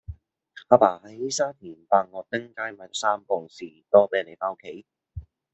[0.71, 4.83] 亞爸喺沙田白鶴汀街買左三磅士多啤梨返屋企